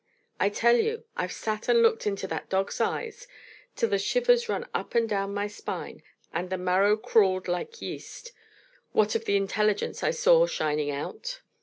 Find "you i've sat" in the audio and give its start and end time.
0.77-1.67